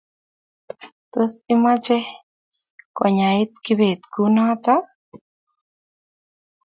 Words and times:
Tos, 1.11 1.31
imache 1.53 1.97
konyait 2.97 3.51
kibet 3.63 4.01
kunoto? 4.13 4.75